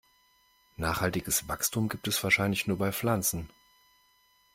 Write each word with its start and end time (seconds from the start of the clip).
Nachhaltiges 0.77 1.47
Wachstum 1.47 1.87
gibt 1.87 2.07
es 2.07 2.23
wahrscheinlich 2.23 2.65
nur 2.65 2.79
bei 2.79 2.91
Pflanzen. 2.91 3.51